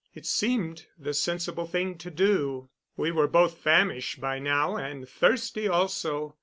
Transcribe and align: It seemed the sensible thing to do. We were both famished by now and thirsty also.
It 0.15 0.25
seemed 0.25 0.87
the 0.97 1.13
sensible 1.13 1.67
thing 1.67 1.99
to 1.99 2.09
do. 2.09 2.71
We 2.97 3.11
were 3.11 3.27
both 3.27 3.59
famished 3.59 4.19
by 4.19 4.39
now 4.39 4.75
and 4.75 5.07
thirsty 5.07 5.67
also. 5.67 6.37